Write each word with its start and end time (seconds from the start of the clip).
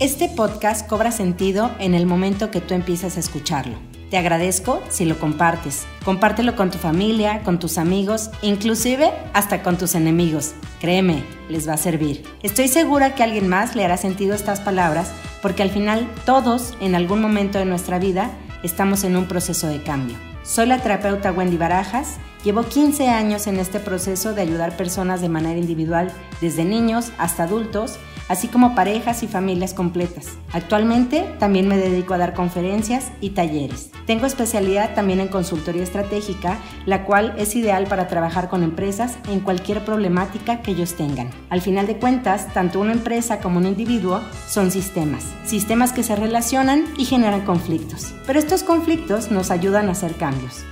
Este 0.00 0.28
podcast 0.28 0.88
cobra 0.88 1.12
sentido 1.12 1.70
en 1.78 1.94
el 1.94 2.04
momento 2.04 2.50
que 2.50 2.60
tú 2.60 2.74
empiezas 2.74 3.16
a 3.16 3.20
escucharlo. 3.20 3.76
Te 4.10 4.18
agradezco 4.18 4.82
si 4.88 5.04
lo 5.04 5.20
compartes. 5.20 5.86
Compártelo 6.04 6.56
con 6.56 6.72
tu 6.72 6.78
familia, 6.78 7.44
con 7.44 7.60
tus 7.60 7.78
amigos, 7.78 8.32
inclusive 8.42 9.12
hasta 9.34 9.62
con 9.62 9.78
tus 9.78 9.94
enemigos. 9.94 10.54
Créeme, 10.80 11.22
les 11.48 11.68
va 11.68 11.74
a 11.74 11.76
servir. 11.76 12.24
Estoy 12.42 12.66
segura 12.66 13.14
que 13.14 13.22
alguien 13.22 13.46
más 13.46 13.76
le 13.76 13.84
hará 13.84 13.96
sentido 13.96 14.34
estas 14.34 14.58
palabras 14.58 15.12
porque 15.40 15.62
al 15.62 15.70
final 15.70 16.12
todos 16.26 16.76
en 16.80 16.96
algún 16.96 17.20
momento 17.20 17.60
de 17.60 17.64
nuestra 17.64 18.00
vida 18.00 18.32
estamos 18.64 19.04
en 19.04 19.14
un 19.16 19.26
proceso 19.26 19.68
de 19.68 19.80
cambio. 19.80 20.16
Soy 20.42 20.66
la 20.66 20.78
terapeuta 20.78 21.30
Wendy 21.30 21.56
Barajas. 21.56 22.16
Llevo 22.44 22.62
15 22.62 23.08
años 23.08 23.46
en 23.46 23.58
este 23.58 23.80
proceso 23.80 24.34
de 24.34 24.42
ayudar 24.42 24.76
personas 24.76 25.22
de 25.22 25.30
manera 25.30 25.58
individual, 25.58 26.12
desde 26.42 26.66
niños 26.66 27.10
hasta 27.16 27.44
adultos, 27.44 27.98
así 28.28 28.48
como 28.48 28.74
parejas 28.74 29.22
y 29.22 29.28
familias 29.28 29.72
completas. 29.72 30.26
Actualmente 30.52 31.24
también 31.38 31.68
me 31.68 31.78
dedico 31.78 32.12
a 32.12 32.18
dar 32.18 32.34
conferencias 32.34 33.12
y 33.22 33.30
talleres. 33.30 33.90
Tengo 34.06 34.26
especialidad 34.26 34.94
también 34.94 35.20
en 35.20 35.28
consultoría 35.28 35.82
estratégica, 35.82 36.58
la 36.84 37.06
cual 37.06 37.34
es 37.38 37.56
ideal 37.56 37.86
para 37.86 38.08
trabajar 38.08 38.50
con 38.50 38.62
empresas 38.62 39.16
en 39.30 39.40
cualquier 39.40 39.82
problemática 39.82 40.60
que 40.60 40.72
ellos 40.72 40.96
tengan. 40.96 41.30
Al 41.48 41.62
final 41.62 41.86
de 41.86 41.96
cuentas, 41.96 42.52
tanto 42.52 42.78
una 42.78 42.92
empresa 42.92 43.40
como 43.40 43.56
un 43.56 43.66
individuo 43.66 44.20
son 44.46 44.70
sistemas, 44.70 45.24
sistemas 45.46 45.94
que 45.94 46.02
se 46.02 46.14
relacionan 46.14 46.84
y 46.98 47.06
generan 47.06 47.46
conflictos. 47.46 48.12
Pero 48.26 48.38
estos 48.38 48.62
conflictos 48.62 49.30
nos 49.30 49.50
ayudan 49.50 49.88
a 49.88 49.92
hacer 49.92 50.14
cambios. 50.16 50.62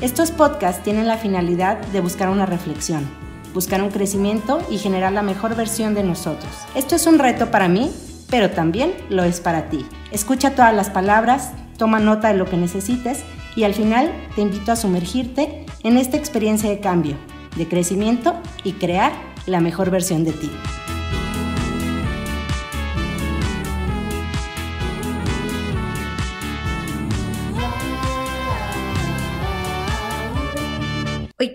Estos 0.00 0.30
podcasts 0.30 0.84
tienen 0.84 1.08
la 1.08 1.18
finalidad 1.18 1.78
de 1.88 2.00
buscar 2.00 2.28
una 2.28 2.46
reflexión, 2.46 3.04
buscar 3.52 3.82
un 3.82 3.90
crecimiento 3.90 4.60
y 4.70 4.78
generar 4.78 5.10
la 5.10 5.22
mejor 5.22 5.56
versión 5.56 5.94
de 5.94 6.04
nosotros. 6.04 6.52
Esto 6.76 6.94
es 6.94 7.04
un 7.08 7.18
reto 7.18 7.50
para 7.50 7.66
mí, 7.66 7.90
pero 8.30 8.50
también 8.50 8.94
lo 9.08 9.24
es 9.24 9.40
para 9.40 9.68
ti. 9.70 9.84
Escucha 10.12 10.54
todas 10.54 10.72
las 10.72 10.88
palabras, 10.88 11.50
toma 11.78 11.98
nota 11.98 12.28
de 12.28 12.38
lo 12.38 12.44
que 12.44 12.56
necesites 12.56 13.24
y 13.56 13.64
al 13.64 13.74
final 13.74 14.12
te 14.36 14.42
invito 14.42 14.70
a 14.70 14.76
sumergirte 14.76 15.66
en 15.82 15.96
esta 15.96 16.16
experiencia 16.16 16.70
de 16.70 16.78
cambio, 16.78 17.16
de 17.56 17.66
crecimiento 17.66 18.36
y 18.62 18.74
crear 18.74 19.10
la 19.46 19.58
mejor 19.58 19.90
versión 19.90 20.22
de 20.22 20.30
ti. 20.30 20.50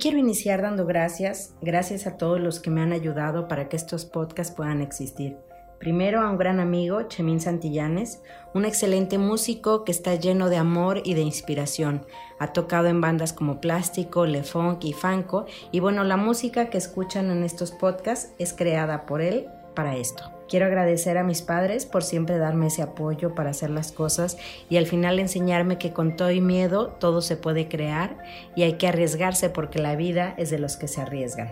Quiero 0.03 0.17
iniciar 0.17 0.61
dando 0.61 0.85
gracias, 0.85 1.55
gracias 1.61 2.07
a 2.07 2.17
todos 2.17 2.37
los 2.37 2.59
que 2.59 2.69
me 2.69 2.81
han 2.81 2.91
ayudado 2.91 3.47
para 3.47 3.69
que 3.69 3.77
estos 3.77 4.03
podcasts 4.03 4.53
puedan 4.53 4.81
existir. 4.81 5.37
Primero 5.79 6.19
a 6.19 6.29
un 6.29 6.37
gran 6.37 6.59
amigo, 6.59 7.03
Chemín 7.03 7.39
Santillanes, 7.39 8.21
un 8.53 8.65
excelente 8.65 9.17
músico 9.17 9.85
que 9.85 9.93
está 9.93 10.15
lleno 10.15 10.49
de 10.49 10.57
amor 10.57 10.99
y 11.05 11.13
de 11.13 11.21
inspiración. 11.21 12.05
Ha 12.37 12.51
tocado 12.51 12.87
en 12.87 12.99
bandas 12.99 13.31
como 13.31 13.61
Plástico, 13.61 14.25
Le 14.25 14.43
Funk 14.43 14.83
y 14.83 14.91
Fanco, 14.91 15.45
y 15.71 15.79
bueno, 15.79 16.03
la 16.03 16.17
música 16.17 16.69
que 16.69 16.79
escuchan 16.79 17.31
en 17.31 17.45
estos 17.45 17.71
podcasts 17.71 18.33
es 18.39 18.51
creada 18.51 19.05
por 19.05 19.21
él 19.21 19.47
para 19.73 19.95
esto. 19.95 20.33
Quiero 20.53 20.67
agradecer 20.67 21.17
a 21.17 21.23
mis 21.23 21.41
padres 21.41 21.87
por 21.87 22.03
siempre 22.03 22.37
darme 22.37 22.67
ese 22.67 22.83
apoyo 22.83 23.33
para 23.33 23.49
hacer 23.49 23.71
las 23.71 23.91
cosas 23.91 24.37
y 24.69 24.77
al 24.77 24.85
final 24.85 25.17
enseñarme 25.17 25.79
que 25.79 25.93
con 25.93 26.15
todo 26.15 26.29
y 26.29 26.41
miedo 26.41 26.89
todo 26.99 27.23
se 27.23 27.37
puede 27.37 27.67
crear 27.67 28.19
y 28.55 28.61
hay 28.61 28.73
que 28.73 28.87
arriesgarse 28.87 29.49
porque 29.49 29.79
la 29.79 29.95
vida 29.95 30.35
es 30.37 30.51
de 30.51 30.59
los 30.59 30.77
que 30.77 30.87
se 30.87 31.01
arriesgan. 31.01 31.51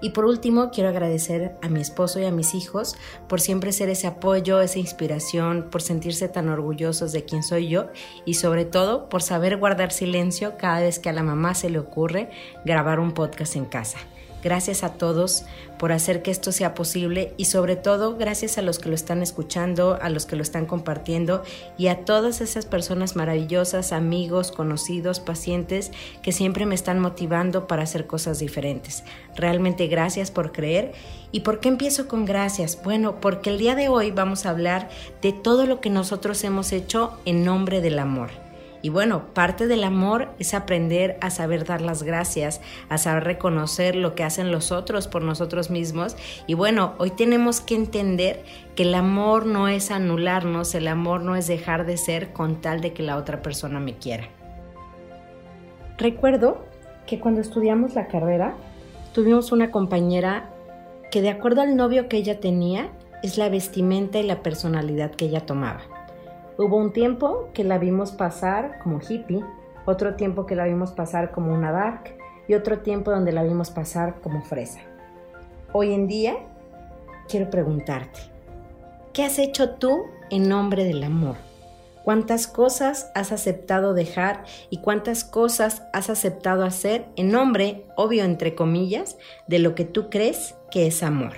Y 0.00 0.10
por 0.10 0.24
último, 0.24 0.72
quiero 0.72 0.88
agradecer 0.88 1.52
a 1.62 1.68
mi 1.68 1.80
esposo 1.80 2.18
y 2.18 2.24
a 2.24 2.32
mis 2.32 2.56
hijos 2.56 2.96
por 3.28 3.40
siempre 3.40 3.70
ser 3.70 3.88
ese 3.88 4.08
apoyo, 4.08 4.60
esa 4.60 4.80
inspiración, 4.80 5.68
por 5.70 5.80
sentirse 5.80 6.28
tan 6.28 6.48
orgullosos 6.48 7.12
de 7.12 7.24
quién 7.24 7.44
soy 7.44 7.68
yo 7.68 7.86
y 8.24 8.34
sobre 8.34 8.64
todo 8.64 9.08
por 9.08 9.22
saber 9.22 9.58
guardar 9.58 9.92
silencio 9.92 10.56
cada 10.58 10.80
vez 10.80 10.98
que 10.98 11.08
a 11.08 11.12
la 11.12 11.22
mamá 11.22 11.54
se 11.54 11.70
le 11.70 11.78
ocurre 11.78 12.30
grabar 12.64 12.98
un 12.98 13.12
podcast 13.12 13.54
en 13.54 13.66
casa. 13.66 13.98
Gracias 14.42 14.84
a 14.84 14.94
todos 14.94 15.44
por 15.78 15.92
hacer 15.92 16.22
que 16.22 16.30
esto 16.30 16.52
sea 16.52 16.74
posible 16.74 17.34
y 17.36 17.46
sobre 17.46 17.76
todo 17.76 18.16
gracias 18.16 18.58
a 18.58 18.62
los 18.62 18.78
que 18.78 18.88
lo 18.88 18.94
están 18.94 19.22
escuchando, 19.22 19.98
a 20.00 20.08
los 20.08 20.26
que 20.26 20.36
lo 20.36 20.42
están 20.42 20.66
compartiendo 20.66 21.42
y 21.78 21.88
a 21.88 22.04
todas 22.04 22.40
esas 22.40 22.66
personas 22.66 23.16
maravillosas, 23.16 23.92
amigos, 23.92 24.52
conocidos, 24.52 25.20
pacientes 25.20 25.90
que 26.22 26.32
siempre 26.32 26.66
me 26.66 26.74
están 26.74 27.00
motivando 27.00 27.66
para 27.66 27.82
hacer 27.82 28.06
cosas 28.06 28.38
diferentes. 28.38 29.04
Realmente 29.36 29.86
gracias 29.86 30.30
por 30.30 30.52
creer. 30.52 30.92
¿Y 31.32 31.40
por 31.40 31.60
qué 31.60 31.68
empiezo 31.68 32.08
con 32.08 32.24
gracias? 32.24 32.82
Bueno, 32.82 33.20
porque 33.20 33.50
el 33.50 33.58
día 33.58 33.74
de 33.74 33.88
hoy 33.88 34.10
vamos 34.10 34.46
a 34.46 34.50
hablar 34.50 34.88
de 35.22 35.32
todo 35.32 35.66
lo 35.66 35.80
que 35.80 35.90
nosotros 35.90 36.42
hemos 36.44 36.72
hecho 36.72 37.18
en 37.24 37.44
nombre 37.44 37.80
del 37.80 37.98
amor. 37.98 38.49
Y 38.82 38.88
bueno, 38.88 39.26
parte 39.34 39.66
del 39.66 39.84
amor 39.84 40.28
es 40.38 40.54
aprender 40.54 41.18
a 41.20 41.30
saber 41.30 41.64
dar 41.64 41.82
las 41.82 42.02
gracias, 42.02 42.60
a 42.88 42.98
saber 42.98 43.24
reconocer 43.24 43.94
lo 43.94 44.14
que 44.14 44.24
hacen 44.24 44.50
los 44.50 44.72
otros 44.72 45.06
por 45.06 45.22
nosotros 45.22 45.70
mismos. 45.70 46.16
Y 46.46 46.54
bueno, 46.54 46.94
hoy 46.98 47.10
tenemos 47.10 47.60
que 47.60 47.74
entender 47.74 48.42
que 48.74 48.84
el 48.84 48.94
amor 48.94 49.44
no 49.44 49.68
es 49.68 49.90
anularnos, 49.90 50.74
el 50.74 50.88
amor 50.88 51.22
no 51.22 51.36
es 51.36 51.46
dejar 51.46 51.84
de 51.84 51.96
ser 51.96 52.32
con 52.32 52.60
tal 52.60 52.80
de 52.80 52.92
que 52.92 53.02
la 53.02 53.16
otra 53.16 53.42
persona 53.42 53.80
me 53.80 53.96
quiera. 53.96 54.28
Recuerdo 55.98 56.64
que 57.06 57.20
cuando 57.20 57.42
estudiamos 57.42 57.94
la 57.94 58.08
carrera, 58.08 58.54
tuvimos 59.12 59.52
una 59.52 59.70
compañera 59.70 60.48
que 61.10 61.20
de 61.20 61.28
acuerdo 61.28 61.60
al 61.60 61.76
novio 61.76 62.08
que 62.08 62.16
ella 62.16 62.40
tenía, 62.40 62.90
es 63.22 63.36
la 63.36 63.48
vestimenta 63.48 64.18
y 64.18 64.22
la 64.22 64.42
personalidad 64.42 65.10
que 65.10 65.26
ella 65.26 65.44
tomaba. 65.44 65.82
Hubo 66.62 66.76
un 66.76 66.92
tiempo 66.92 67.48
que 67.54 67.64
la 67.64 67.78
vimos 67.78 68.12
pasar 68.12 68.80
como 68.82 69.00
hippie, 69.00 69.42
otro 69.86 70.14
tiempo 70.16 70.44
que 70.44 70.54
la 70.54 70.66
vimos 70.66 70.92
pasar 70.92 71.30
como 71.30 71.54
una 71.54 71.72
dark 71.72 72.18
y 72.48 72.52
otro 72.52 72.80
tiempo 72.80 73.10
donde 73.10 73.32
la 73.32 73.42
vimos 73.42 73.70
pasar 73.70 74.20
como 74.20 74.42
fresa. 74.42 74.80
Hoy 75.72 75.94
en 75.94 76.06
día 76.06 76.36
quiero 77.30 77.48
preguntarte, 77.48 78.20
¿qué 79.14 79.24
has 79.24 79.38
hecho 79.38 79.70
tú 79.76 80.02
en 80.28 80.50
nombre 80.50 80.84
del 80.84 81.02
amor? 81.02 81.36
¿Cuántas 82.04 82.46
cosas 82.46 83.10
has 83.14 83.32
aceptado 83.32 83.94
dejar 83.94 84.44
y 84.68 84.82
cuántas 84.82 85.24
cosas 85.24 85.84
has 85.94 86.10
aceptado 86.10 86.64
hacer 86.64 87.06
en 87.16 87.30
nombre, 87.30 87.86
obvio 87.96 88.22
entre 88.24 88.54
comillas, 88.54 89.16
de 89.46 89.60
lo 89.60 89.74
que 89.74 89.86
tú 89.86 90.10
crees 90.10 90.56
que 90.70 90.86
es 90.86 91.02
amor? 91.02 91.36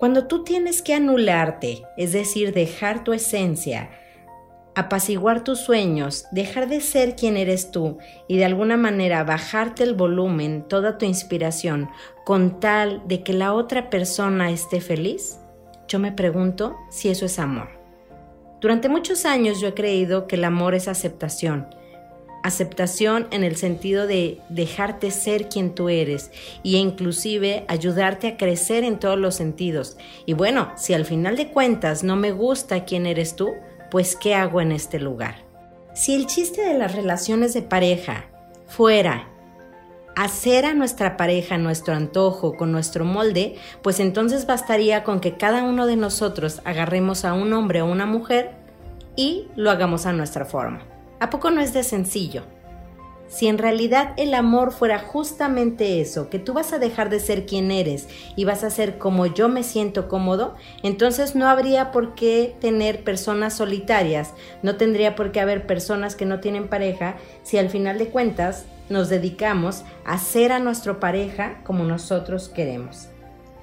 Cuando 0.00 0.26
tú 0.26 0.42
tienes 0.42 0.82
que 0.82 0.94
anularte, 0.94 1.84
es 1.96 2.10
decir, 2.10 2.52
dejar 2.52 3.04
tu 3.04 3.12
esencia, 3.12 3.88
apaciguar 4.76 5.42
tus 5.42 5.60
sueños, 5.60 6.26
dejar 6.32 6.68
de 6.68 6.82
ser 6.82 7.16
quien 7.16 7.38
eres 7.38 7.70
tú 7.70 7.96
y 8.28 8.36
de 8.36 8.44
alguna 8.44 8.76
manera 8.76 9.24
bajarte 9.24 9.82
el 9.82 9.94
volumen, 9.94 10.64
toda 10.68 10.98
tu 10.98 11.06
inspiración, 11.06 11.88
con 12.26 12.60
tal 12.60 13.02
de 13.08 13.22
que 13.22 13.32
la 13.32 13.54
otra 13.54 13.88
persona 13.88 14.50
esté 14.50 14.82
feliz? 14.82 15.38
Yo 15.88 15.98
me 15.98 16.12
pregunto 16.12 16.76
si 16.90 17.08
eso 17.08 17.24
es 17.24 17.38
amor. 17.38 17.70
Durante 18.60 18.90
muchos 18.90 19.24
años 19.24 19.60
yo 19.60 19.68
he 19.68 19.74
creído 19.74 20.26
que 20.26 20.36
el 20.36 20.44
amor 20.44 20.74
es 20.74 20.88
aceptación. 20.88 21.66
Aceptación 22.42 23.28
en 23.30 23.44
el 23.44 23.56
sentido 23.56 24.06
de 24.06 24.40
dejarte 24.50 25.10
ser 25.10 25.48
quien 25.48 25.74
tú 25.74 25.88
eres 25.88 26.30
y 26.62 26.76
inclusive 26.76 27.64
ayudarte 27.68 28.28
a 28.28 28.36
crecer 28.36 28.84
en 28.84 28.98
todos 28.98 29.18
los 29.18 29.36
sentidos. 29.36 29.96
Y 30.26 30.34
bueno, 30.34 30.72
si 30.76 30.92
al 30.92 31.06
final 31.06 31.36
de 31.36 31.48
cuentas 31.48 32.04
no 32.04 32.14
me 32.14 32.32
gusta 32.32 32.84
quién 32.84 33.06
eres 33.06 33.36
tú, 33.36 33.54
pues 33.96 34.14
¿qué 34.14 34.34
hago 34.34 34.60
en 34.60 34.72
este 34.72 35.00
lugar? 35.00 35.36
Si 35.94 36.14
el 36.14 36.26
chiste 36.26 36.60
de 36.60 36.76
las 36.76 36.94
relaciones 36.94 37.54
de 37.54 37.62
pareja 37.62 38.26
fuera 38.66 39.26
hacer 40.14 40.66
a 40.66 40.74
nuestra 40.74 41.16
pareja 41.16 41.56
nuestro 41.56 41.94
antojo 41.94 42.58
con 42.58 42.72
nuestro 42.72 43.06
molde, 43.06 43.56
pues 43.80 43.98
entonces 43.98 44.46
bastaría 44.46 45.02
con 45.02 45.18
que 45.20 45.38
cada 45.38 45.64
uno 45.64 45.86
de 45.86 45.96
nosotros 45.96 46.60
agarremos 46.66 47.24
a 47.24 47.32
un 47.32 47.54
hombre 47.54 47.80
o 47.80 47.90
una 47.90 48.04
mujer 48.04 48.50
y 49.16 49.48
lo 49.56 49.70
hagamos 49.70 50.04
a 50.04 50.12
nuestra 50.12 50.44
forma. 50.44 50.82
¿A 51.18 51.30
poco 51.30 51.50
no 51.50 51.62
es 51.62 51.72
de 51.72 51.82
sencillo? 51.82 52.42
Si 53.28 53.48
en 53.48 53.58
realidad 53.58 54.14
el 54.16 54.34
amor 54.34 54.72
fuera 54.72 54.98
justamente 54.98 56.00
eso, 56.00 56.28
que 56.30 56.38
tú 56.38 56.52
vas 56.52 56.72
a 56.72 56.78
dejar 56.78 57.10
de 57.10 57.20
ser 57.20 57.44
quien 57.44 57.70
eres 57.70 58.08
y 58.36 58.44
vas 58.44 58.62
a 58.62 58.70
ser 58.70 58.98
como 58.98 59.26
yo 59.26 59.48
me 59.48 59.62
siento 59.62 60.08
cómodo, 60.08 60.54
entonces 60.82 61.34
no 61.34 61.48
habría 61.48 61.90
por 61.90 62.14
qué 62.14 62.54
tener 62.60 63.02
personas 63.02 63.54
solitarias, 63.54 64.32
no 64.62 64.76
tendría 64.76 65.16
por 65.16 65.32
qué 65.32 65.40
haber 65.40 65.66
personas 65.66 66.14
que 66.14 66.26
no 66.26 66.40
tienen 66.40 66.68
pareja 66.68 67.16
si 67.42 67.58
al 67.58 67.68
final 67.68 67.98
de 67.98 68.08
cuentas 68.08 68.64
nos 68.88 69.08
dedicamos 69.08 69.82
a 70.04 70.18
ser 70.18 70.52
a 70.52 70.60
nuestra 70.60 71.00
pareja 71.00 71.60
como 71.64 71.84
nosotros 71.84 72.48
queremos. 72.48 73.08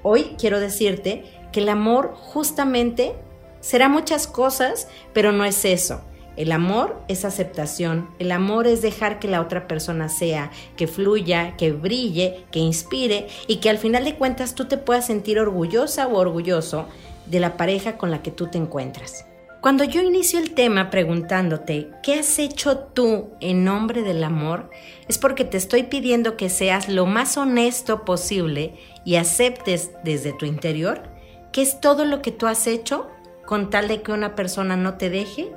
Hoy 0.02 0.36
quiero 0.38 0.60
decirte 0.60 1.24
que 1.50 1.60
el 1.60 1.70
amor 1.70 2.12
justamente 2.14 3.14
será 3.60 3.88
muchas 3.88 4.26
cosas, 4.26 4.88
pero 5.14 5.32
no 5.32 5.46
es 5.46 5.64
eso. 5.64 6.02
El 6.36 6.50
amor 6.50 7.00
es 7.08 7.24
aceptación, 7.24 8.08
el 8.18 8.32
amor 8.32 8.66
es 8.66 8.82
dejar 8.82 9.18
que 9.20 9.28
la 9.28 9.40
otra 9.40 9.68
persona 9.68 10.08
sea, 10.08 10.50
que 10.76 10.86
fluya, 10.86 11.56
que 11.56 11.72
brille, 11.72 12.44
que 12.50 12.58
inspire 12.58 13.28
y 13.46 13.56
que 13.56 13.70
al 13.70 13.78
final 13.78 14.04
de 14.04 14.16
cuentas 14.16 14.54
tú 14.54 14.64
te 14.64 14.76
puedas 14.76 15.06
sentir 15.06 15.38
orgullosa 15.38 16.08
o 16.08 16.16
orgulloso 16.16 16.86
de 17.26 17.40
la 17.40 17.56
pareja 17.56 17.96
con 17.96 18.10
la 18.10 18.22
que 18.22 18.30
tú 18.30 18.48
te 18.48 18.58
encuentras. 18.58 19.26
Cuando 19.60 19.84
yo 19.84 20.02
inicio 20.02 20.40
el 20.40 20.52
tema 20.52 20.90
preguntándote, 20.90 21.88
¿qué 22.02 22.16
has 22.16 22.38
hecho 22.38 22.78
tú 22.78 23.30
en 23.40 23.64
nombre 23.64 24.02
del 24.02 24.22
amor? 24.22 24.68
Es 25.08 25.16
porque 25.16 25.44
te 25.46 25.56
estoy 25.56 25.84
pidiendo 25.84 26.36
que 26.36 26.50
seas 26.50 26.90
lo 26.90 27.06
más 27.06 27.38
honesto 27.38 28.04
posible 28.04 28.74
y 29.06 29.14
aceptes 29.14 29.92
desde 30.02 30.34
tu 30.34 30.44
interior 30.44 31.04
qué 31.50 31.62
es 31.62 31.80
todo 31.80 32.04
lo 32.04 32.20
que 32.20 32.30
tú 32.30 32.46
has 32.46 32.66
hecho 32.66 33.08
con 33.46 33.70
tal 33.70 33.88
de 33.88 34.02
que 34.02 34.12
una 34.12 34.34
persona 34.34 34.76
no 34.76 34.98
te 34.98 35.08
deje 35.08 35.50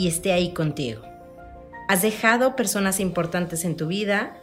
y 0.00 0.08
esté 0.08 0.32
ahí 0.32 0.54
contigo. 0.54 1.02
Has 1.88 2.00
dejado 2.00 2.56
personas 2.56 3.00
importantes 3.00 3.66
en 3.66 3.76
tu 3.76 3.86
vida, 3.86 4.34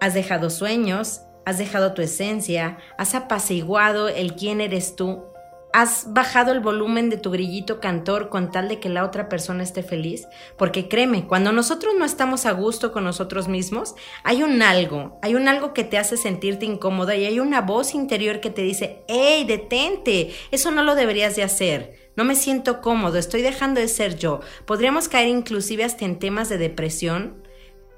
has 0.00 0.14
dejado 0.14 0.50
sueños, 0.50 1.22
has 1.46 1.58
dejado 1.58 1.94
tu 1.94 2.02
esencia, 2.02 2.78
has 2.98 3.14
apaciguado 3.14 4.08
el 4.08 4.34
quién 4.34 4.60
eres 4.60 4.96
tú 4.96 5.30
¿Has 5.72 6.12
bajado 6.12 6.50
el 6.50 6.58
volumen 6.58 7.10
de 7.10 7.16
tu 7.16 7.30
grillito 7.30 7.78
cantor 7.78 8.28
con 8.28 8.50
tal 8.50 8.68
de 8.68 8.80
que 8.80 8.88
la 8.88 9.04
otra 9.04 9.28
persona 9.28 9.62
esté 9.62 9.84
feliz? 9.84 10.26
Porque 10.58 10.88
créeme, 10.88 11.28
cuando 11.28 11.52
nosotros 11.52 11.94
no 11.96 12.04
estamos 12.04 12.44
a 12.44 12.52
gusto 12.52 12.90
con 12.90 13.04
nosotros 13.04 13.46
mismos, 13.46 13.94
hay 14.24 14.42
un 14.42 14.62
algo, 14.62 15.20
hay 15.22 15.36
un 15.36 15.46
algo 15.46 15.72
que 15.72 15.84
te 15.84 15.96
hace 15.96 16.16
sentirte 16.16 16.66
incómoda 16.66 17.14
y 17.14 17.24
hay 17.24 17.38
una 17.38 17.60
voz 17.60 17.94
interior 17.94 18.40
que 18.40 18.50
te 18.50 18.62
dice, 18.62 19.04
¡Ey, 19.06 19.44
detente! 19.44 20.32
Eso 20.50 20.72
no 20.72 20.82
lo 20.82 20.96
deberías 20.96 21.36
de 21.36 21.44
hacer. 21.44 21.99
No 22.16 22.24
me 22.24 22.34
siento 22.34 22.80
cómodo, 22.80 23.18
estoy 23.18 23.42
dejando 23.42 23.80
de 23.80 23.88
ser 23.88 24.16
yo. 24.16 24.40
Podríamos 24.66 25.08
caer 25.08 25.28
inclusive 25.28 25.84
hasta 25.84 26.04
en 26.04 26.18
temas 26.18 26.48
de 26.48 26.58
depresión 26.58 27.42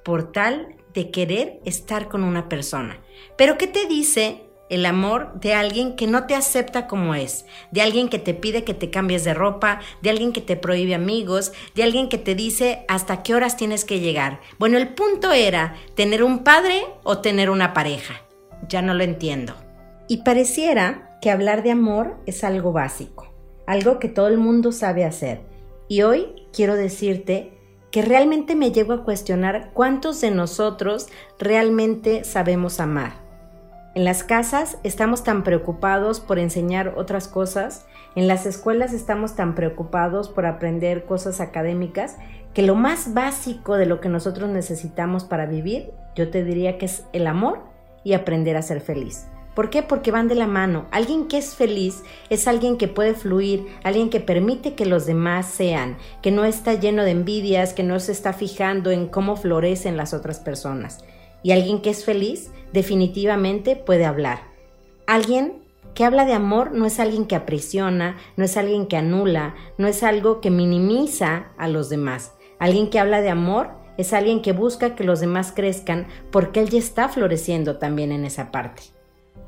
por 0.04 0.32
tal 0.32 0.76
de 0.94 1.10
querer 1.10 1.60
estar 1.64 2.08
con 2.08 2.22
una 2.22 2.48
persona. 2.48 3.00
Pero 3.36 3.56
¿qué 3.56 3.66
te 3.66 3.86
dice 3.86 4.42
el 4.72 4.86
amor 4.86 5.38
de 5.38 5.52
alguien 5.52 5.96
que 5.96 6.06
no 6.06 6.26
te 6.26 6.34
acepta 6.34 6.86
como 6.86 7.14
es, 7.14 7.44
de 7.72 7.82
alguien 7.82 8.08
que 8.08 8.18
te 8.18 8.32
pide 8.32 8.64
que 8.64 8.72
te 8.72 8.88
cambies 8.88 9.22
de 9.22 9.34
ropa, 9.34 9.80
de 10.00 10.08
alguien 10.08 10.32
que 10.32 10.40
te 10.40 10.56
prohíbe 10.56 10.94
amigos, 10.94 11.52
de 11.74 11.82
alguien 11.82 12.08
que 12.08 12.16
te 12.16 12.34
dice 12.34 12.86
hasta 12.88 13.22
qué 13.22 13.34
horas 13.34 13.58
tienes 13.58 13.84
que 13.84 14.00
llegar. 14.00 14.40
Bueno, 14.58 14.78
el 14.78 14.88
punto 14.88 15.32
era 15.32 15.74
tener 15.94 16.22
un 16.22 16.42
padre 16.42 16.86
o 17.02 17.18
tener 17.18 17.50
una 17.50 17.74
pareja. 17.74 18.22
Ya 18.66 18.80
no 18.80 18.94
lo 18.94 19.04
entiendo. 19.04 19.54
Y 20.08 20.18
pareciera 20.18 21.18
que 21.20 21.30
hablar 21.30 21.62
de 21.62 21.72
amor 21.72 22.16
es 22.24 22.42
algo 22.42 22.72
básico, 22.72 23.31
algo 23.72 23.98
que 23.98 24.08
todo 24.08 24.28
el 24.28 24.38
mundo 24.38 24.72
sabe 24.72 25.04
hacer. 25.04 25.40
Y 25.88 26.02
hoy 26.02 26.46
quiero 26.52 26.76
decirte 26.76 27.52
que 27.90 28.02
realmente 28.02 28.54
me 28.54 28.72
llego 28.72 28.92
a 28.92 29.04
cuestionar 29.04 29.70
cuántos 29.74 30.20
de 30.20 30.30
nosotros 30.30 31.08
realmente 31.38 32.24
sabemos 32.24 32.80
amar 32.80 33.22
en 33.94 34.04
las 34.04 34.24
casas 34.24 34.78
estamos 34.84 35.22
tan 35.22 35.44
preocupados 35.44 36.20
por 36.20 36.38
enseñar 36.38 36.94
otras 36.96 37.28
cosas, 37.28 37.86
en 38.14 38.26
las 38.26 38.46
escuelas 38.46 38.94
estamos 38.94 39.36
tan 39.36 39.54
preocupados 39.54 40.30
por 40.30 40.46
aprender 40.46 41.04
cosas 41.04 41.42
académicas, 41.42 42.16
que 42.54 42.62
lo 42.62 42.74
más 42.74 43.12
básico 43.12 43.76
de 43.76 43.84
lo 43.84 44.00
que 44.00 44.08
nosotros 44.08 44.48
necesitamos 44.48 45.24
para 45.24 45.44
vivir, 45.44 45.90
yo 46.14 46.30
te 46.30 46.42
diría 46.42 46.78
que 46.78 46.86
es 46.86 47.04
el 47.12 47.26
amor 47.26 47.60
y 48.02 48.14
aprender 48.14 48.56
a 48.56 48.62
ser 48.62 48.80
feliz. 48.80 49.26
¿Por 49.54 49.68
qué? 49.68 49.82
Porque 49.82 50.10
van 50.10 50.28
de 50.28 50.34
la 50.34 50.46
mano. 50.46 50.86
Alguien 50.90 51.28
que 51.28 51.36
es 51.36 51.54
feliz 51.54 52.02
es 52.30 52.48
alguien 52.48 52.78
que 52.78 52.88
puede 52.88 53.14
fluir, 53.14 53.66
alguien 53.84 54.08
que 54.08 54.20
permite 54.20 54.74
que 54.74 54.86
los 54.86 55.04
demás 55.04 55.46
sean, 55.46 55.98
que 56.22 56.30
no 56.30 56.44
está 56.44 56.74
lleno 56.74 57.04
de 57.04 57.10
envidias, 57.10 57.74
que 57.74 57.82
no 57.82 58.00
se 58.00 58.12
está 58.12 58.32
fijando 58.32 58.90
en 58.90 59.08
cómo 59.08 59.36
florecen 59.36 59.98
las 59.98 60.14
otras 60.14 60.40
personas. 60.40 61.04
Y 61.42 61.52
alguien 61.52 61.82
que 61.82 61.90
es 61.90 62.04
feliz 62.04 62.50
definitivamente 62.72 63.76
puede 63.76 64.06
hablar. 64.06 64.40
Alguien 65.06 65.62
que 65.94 66.04
habla 66.04 66.24
de 66.24 66.32
amor 66.32 66.72
no 66.72 66.86
es 66.86 66.98
alguien 66.98 67.26
que 67.26 67.36
aprisiona, 67.36 68.16
no 68.36 68.44
es 68.44 68.56
alguien 68.56 68.86
que 68.86 68.96
anula, 68.96 69.54
no 69.76 69.86
es 69.86 70.02
algo 70.02 70.40
que 70.40 70.50
minimiza 70.50 71.48
a 71.58 71.68
los 71.68 71.90
demás. 71.90 72.32
Alguien 72.58 72.88
que 72.88 72.98
habla 72.98 73.20
de 73.20 73.28
amor 73.28 73.70
es 73.98 74.14
alguien 74.14 74.40
que 74.40 74.52
busca 74.52 74.94
que 74.94 75.04
los 75.04 75.20
demás 75.20 75.52
crezcan 75.54 76.06
porque 76.30 76.60
él 76.60 76.70
ya 76.70 76.78
está 76.78 77.10
floreciendo 77.10 77.76
también 77.76 78.12
en 78.12 78.24
esa 78.24 78.50
parte. 78.50 78.82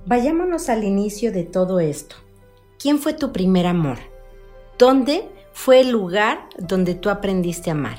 Vayámonos 0.06 0.68
al 0.68 0.84
inicio 0.84 1.32
de 1.32 1.44
todo 1.44 1.80
esto. 1.80 2.16
¿Quién 2.78 2.98
fue 2.98 3.14
tu 3.14 3.32
primer 3.32 3.66
amor? 3.66 3.96
¿Dónde 4.78 5.26
fue 5.54 5.80
el 5.80 5.92
lugar 5.92 6.46
donde 6.58 6.94
tú 6.94 7.08
aprendiste 7.08 7.70
a 7.70 7.72
amar? 7.72 7.96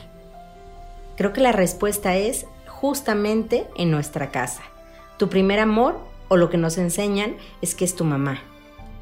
Creo 1.17 1.33
que 1.33 1.41
la 1.41 1.51
respuesta 1.51 2.15
es 2.15 2.45
justamente 2.67 3.65
en 3.75 3.89
nuestra 3.89 4.29
casa. 4.29 4.61
Tu 5.17 5.29
primer 5.29 5.59
amor 5.59 5.97
o 6.27 6.37
lo 6.37 6.51
que 6.51 6.57
nos 6.57 6.77
enseñan 6.77 7.37
es 7.63 7.73
que 7.73 7.85
es 7.85 7.95
tu 7.95 8.03
mamá. 8.03 8.39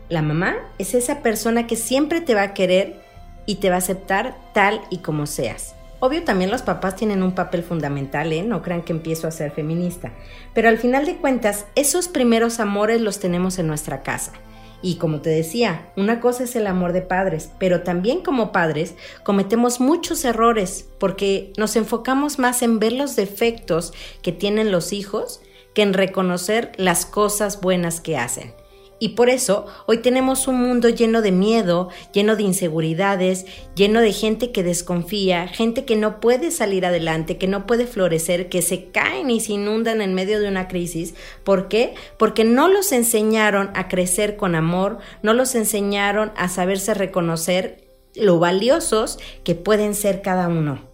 La 0.07 0.21
mamá 0.21 0.55
es 0.77 0.93
esa 0.93 1.21
persona 1.21 1.67
que 1.67 1.75
siempre 1.75 2.21
te 2.21 2.35
va 2.35 2.43
a 2.43 2.53
querer 2.53 3.01
y 3.45 3.55
te 3.55 3.67
va 3.67 3.75
a 3.75 3.79
aceptar 3.79 4.37
tal 4.53 4.79
y 4.89 4.99
como 4.99 5.25
seas. 5.25 5.75
Obvio 6.05 6.25
también 6.25 6.51
los 6.51 6.63
papás 6.63 6.97
tienen 6.97 7.23
un 7.23 7.31
papel 7.31 7.63
fundamental, 7.63 8.33
¿eh? 8.33 8.43
No 8.43 8.61
crean 8.61 8.81
que 8.81 8.91
empiezo 8.91 9.25
a 9.25 9.31
ser 9.31 9.51
feminista. 9.51 10.11
Pero 10.53 10.67
al 10.67 10.77
final 10.77 11.05
de 11.05 11.15
cuentas, 11.15 11.65
esos 11.75 12.09
primeros 12.09 12.59
amores 12.59 12.99
los 12.99 13.21
tenemos 13.21 13.57
en 13.57 13.67
nuestra 13.67 14.03
casa. 14.03 14.33
Y 14.81 14.95
como 14.95 15.21
te 15.21 15.29
decía, 15.29 15.93
una 15.95 16.19
cosa 16.19 16.43
es 16.43 16.57
el 16.57 16.67
amor 16.67 16.91
de 16.91 17.03
padres, 17.03 17.51
pero 17.57 17.83
también 17.83 18.21
como 18.21 18.51
padres 18.51 18.95
cometemos 19.23 19.79
muchos 19.79 20.25
errores 20.25 20.89
porque 20.99 21.53
nos 21.57 21.77
enfocamos 21.77 22.37
más 22.37 22.63
en 22.63 22.79
ver 22.79 22.91
los 22.91 23.15
defectos 23.15 23.93
que 24.21 24.33
tienen 24.33 24.73
los 24.73 24.91
hijos 24.91 25.41
que 25.73 25.83
en 25.83 25.93
reconocer 25.93 26.73
las 26.75 27.05
cosas 27.05 27.61
buenas 27.61 28.01
que 28.01 28.17
hacen. 28.17 28.53
Y 28.99 29.09
por 29.09 29.29
eso 29.29 29.65
hoy 29.85 29.97
tenemos 29.97 30.47
un 30.47 30.61
mundo 30.61 30.87
lleno 30.89 31.21
de 31.21 31.31
miedo, 31.31 31.89
lleno 32.13 32.35
de 32.35 32.43
inseguridades, 32.43 33.45
lleno 33.75 33.99
de 33.99 34.13
gente 34.13 34.51
que 34.51 34.63
desconfía, 34.63 35.47
gente 35.47 35.83
que 35.83 35.95
no 35.95 36.19
puede 36.19 36.51
salir 36.51 36.85
adelante, 36.85 37.37
que 37.37 37.47
no 37.47 37.65
puede 37.65 37.85
florecer, 37.85 38.49
que 38.49 38.61
se 38.61 38.91
caen 38.91 39.29
y 39.29 39.39
se 39.39 39.53
inundan 39.53 40.01
en 40.01 40.13
medio 40.13 40.39
de 40.39 40.47
una 40.47 40.67
crisis. 40.67 41.15
¿Por 41.43 41.67
qué? 41.67 41.95
Porque 42.17 42.43
no 42.43 42.69
los 42.69 42.91
enseñaron 42.91 43.71
a 43.73 43.87
crecer 43.87 44.37
con 44.37 44.55
amor, 44.55 44.99
no 45.21 45.33
los 45.33 45.55
enseñaron 45.55 46.31
a 46.35 46.47
saberse 46.47 46.93
reconocer 46.93 47.83
lo 48.15 48.39
valiosos 48.39 49.19
que 49.43 49.55
pueden 49.55 49.95
ser 49.95 50.21
cada 50.21 50.47
uno. 50.47 50.93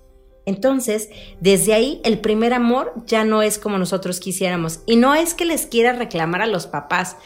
Entonces, 0.49 1.09
desde 1.39 1.73
ahí 1.73 2.01
el 2.03 2.17
primer 2.21 2.55
amor 2.55 2.93
ya 3.05 3.23
no 3.23 3.43
es 3.43 3.59
como 3.59 3.77
nosotros 3.77 4.19
quisiéramos. 4.19 4.79
Y 4.87 4.95
no 4.95 5.13
es 5.13 5.35
que 5.35 5.45
les 5.45 5.67
quiera 5.67 5.93
reclamar 5.93 6.41
a 6.41 6.47
los 6.47 6.65
papás. 6.65 7.17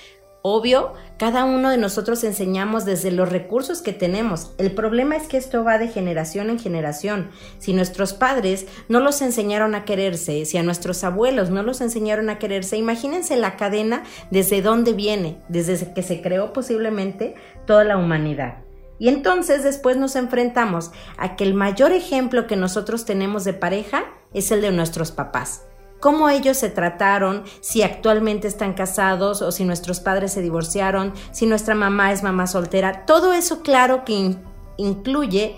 Obvio, 0.46 0.92
cada 1.18 1.46
uno 1.46 1.70
de 1.70 1.78
nosotros 1.78 2.22
enseñamos 2.26 2.84
desde 2.84 3.12
los 3.12 3.30
recursos 3.30 3.82
que 3.82 3.94
tenemos. 3.94 4.52
El 4.58 4.74
problema 4.74 5.16
es 5.16 5.24
que 5.30 5.38
esto 5.38 5.64
va 5.64 5.78
de 5.78 5.88
generación 5.88 6.50
en 6.50 6.60
generación. 6.60 7.30
Si 7.60 7.72
nuestros 7.72 8.12
padres 8.12 8.68
no 8.90 9.00
los 9.00 9.22
enseñaron 9.22 9.74
a 9.74 9.86
quererse, 9.86 10.44
si 10.44 10.58
a 10.58 10.64
nuestros 10.64 11.06
abuelos 11.06 11.50
no 11.50 11.64
los 11.64 11.80
enseñaron 11.80 12.30
a 12.30 12.40
quererse, 12.40 12.76
imagínense 12.76 13.38
la 13.38 13.56
cadena 13.56 14.04
desde 14.32 14.62
dónde 14.62 14.92
viene, 14.92 15.38
desde 15.48 15.94
que 15.94 16.04
se 16.04 16.22
creó 16.22 16.52
posiblemente 16.52 17.36
toda 17.66 17.86
la 17.86 17.96
humanidad. 17.96 18.66
Y 19.00 19.08
entonces 19.08 19.64
después 19.64 19.96
nos 19.96 20.18
enfrentamos 20.18 20.92
a 21.16 21.38
que 21.38 21.46
el 21.46 21.54
mayor 21.54 21.94
ejemplo 21.94 22.48
que 22.48 22.58
nosotros 22.58 23.06
tenemos 23.06 23.46
de 23.46 23.54
pareja 23.54 24.04
es 24.34 24.52
el 24.52 24.60
de 24.60 24.74
nuestros 24.74 25.14
papás. 25.14 25.62
Cómo 26.04 26.28
ellos 26.28 26.58
se 26.58 26.68
trataron, 26.68 27.46
si 27.62 27.82
actualmente 27.82 28.50
están 28.50 28.74
casados 28.74 29.42
o 29.42 29.54
si 29.54 29.64
nuestros 29.64 30.02
padres 30.02 30.34
se 30.34 30.42
divorciaron, 30.42 31.14
si 31.32 31.46
nuestra 31.46 31.76
mamá 31.76 32.12
es 32.12 32.24
mamá 32.24 32.46
soltera. 32.46 33.06
Todo 33.06 33.32
eso 33.32 33.62
claro 33.62 34.04
que 34.04 34.36
incluye 34.76 35.56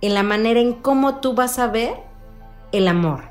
en 0.00 0.14
la 0.14 0.22
manera 0.22 0.60
en 0.60 0.72
cómo 0.72 1.16
tú 1.16 1.34
vas 1.34 1.58
a 1.58 1.66
ver 1.66 1.92
el 2.72 2.88
amor. 2.88 3.24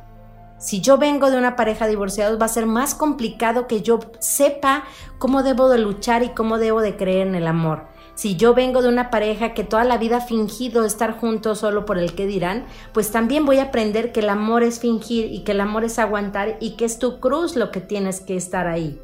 Si 0.59 0.81
yo 0.81 0.99
vengo 0.99 1.31
de 1.31 1.37
una 1.39 1.55
pareja 1.55 1.87
divorciada, 1.87 2.37
va 2.37 2.45
a 2.45 2.49
ser 2.49 2.67
más 2.67 2.93
complicado 2.93 3.65
que 3.65 3.81
yo 3.81 3.99
sepa 4.19 4.83
cómo 5.17 5.41
debo 5.41 5.67
de 5.67 5.79
luchar 5.79 6.21
y 6.21 6.29
cómo 6.29 6.59
debo 6.59 6.81
de 6.81 6.95
creer 6.95 7.25
en 7.25 7.33
el 7.33 7.47
amor. 7.47 7.87
Si 8.15 8.37
yo 8.37 8.53
vengo 8.53 8.81
de 8.81 8.87
una 8.87 9.09
pareja 9.11 9.53
que 9.53 9.65
toda 9.65 9.83
la 9.83 9.97
vida 9.97 10.17
ha 10.17 10.21
fingido 10.21 10.85
estar 10.85 11.19
juntos 11.19 11.59
solo 11.59 11.85
por 11.85 11.97
el 11.97 12.15
que 12.15 12.25
dirán, 12.25 12.65
pues 12.93 13.11
también 13.11 13.45
voy 13.45 13.57
a 13.57 13.63
aprender 13.63 14.13
que 14.13 14.21
el 14.21 14.29
amor 14.29 14.63
es 14.63 14.79
fingir 14.79 15.31
y 15.31 15.43
que 15.43 15.51
el 15.51 15.59
amor 15.59 15.83
es 15.83 15.99
aguantar 15.99 16.57
y 16.61 16.71
que 16.71 16.85
es 16.85 16.97
tu 16.97 17.19
cruz 17.19 17.57
lo 17.57 17.71
que 17.71 17.81
tienes 17.81 18.21
que 18.21 18.37
estar 18.37 18.67
ahí. 18.67 18.99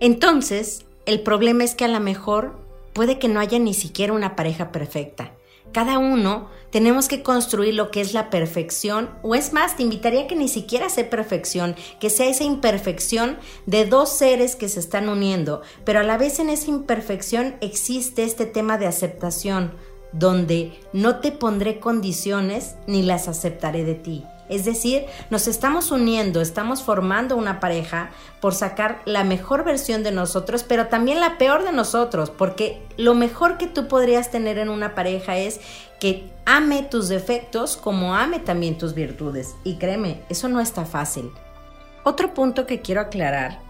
Entonces, 0.00 0.84
el 1.06 1.20
problema 1.20 1.62
es 1.62 1.74
que 1.74 1.84
a 1.84 1.88
lo 1.88 2.00
mejor 2.00 2.58
puede 2.92 3.18
que 3.18 3.28
no 3.28 3.38
haya 3.38 3.58
ni 3.58 3.72
siquiera 3.72 4.12
una 4.12 4.34
pareja 4.34 4.72
perfecta. 4.72 5.32
Cada 5.72 5.98
uno 5.98 6.48
tenemos 6.70 7.08
que 7.08 7.22
construir 7.22 7.74
lo 7.74 7.90
que 7.90 8.00
es 8.00 8.12
la 8.12 8.30
perfección, 8.30 9.10
o 9.22 9.34
es 9.34 9.52
más, 9.52 9.76
te 9.76 9.82
invitaría 9.82 10.22
a 10.22 10.26
que 10.26 10.36
ni 10.36 10.48
siquiera 10.48 10.88
sea 10.88 11.10
perfección, 11.10 11.76
que 11.98 12.10
sea 12.10 12.28
esa 12.28 12.44
imperfección 12.44 13.38
de 13.66 13.86
dos 13.86 14.08
seres 14.10 14.56
que 14.56 14.68
se 14.68 14.80
están 14.80 15.08
uniendo, 15.08 15.62
pero 15.84 16.00
a 16.00 16.04
la 16.04 16.18
vez 16.18 16.38
en 16.38 16.50
esa 16.50 16.70
imperfección 16.70 17.56
existe 17.60 18.24
este 18.24 18.46
tema 18.46 18.78
de 18.78 18.86
aceptación, 18.86 19.72
donde 20.12 20.72
no 20.92 21.20
te 21.20 21.30
pondré 21.32 21.78
condiciones 21.78 22.74
ni 22.86 23.02
las 23.02 23.28
aceptaré 23.28 23.84
de 23.84 23.94
ti. 23.94 24.24
Es 24.50 24.64
decir, 24.64 25.06
nos 25.30 25.46
estamos 25.46 25.90
uniendo, 25.90 26.40
estamos 26.40 26.82
formando 26.82 27.36
una 27.36 27.60
pareja 27.60 28.10
por 28.40 28.52
sacar 28.52 29.00
la 29.04 29.24
mejor 29.24 29.64
versión 29.64 30.02
de 30.02 30.10
nosotros, 30.10 30.64
pero 30.64 30.88
también 30.88 31.20
la 31.20 31.38
peor 31.38 31.64
de 31.64 31.72
nosotros, 31.72 32.30
porque 32.30 32.82
lo 32.96 33.14
mejor 33.14 33.56
que 33.56 33.68
tú 33.68 33.86
podrías 33.88 34.30
tener 34.30 34.58
en 34.58 34.68
una 34.68 34.94
pareja 34.94 35.38
es 35.38 35.60
que 36.00 36.30
ame 36.44 36.82
tus 36.82 37.08
defectos 37.08 37.76
como 37.76 38.16
ame 38.16 38.40
también 38.40 38.76
tus 38.76 38.92
virtudes. 38.94 39.54
Y 39.62 39.76
créeme, 39.76 40.22
eso 40.28 40.48
no 40.48 40.60
está 40.60 40.84
fácil. 40.84 41.30
Otro 42.02 42.34
punto 42.34 42.66
que 42.66 42.80
quiero 42.80 43.02
aclarar 43.02 43.69